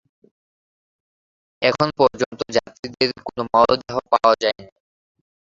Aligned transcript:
এখন 1.61 1.87
পর্যন্ত 1.99 2.39
যাত্রীদের 2.55 3.09
কোন 3.19 3.37
মরদেহ 3.53 3.95
পাওয়া 4.11 4.33
যায়নি। 4.41 4.65